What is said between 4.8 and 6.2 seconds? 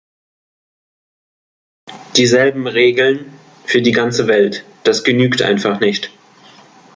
das genügt einfach nicht.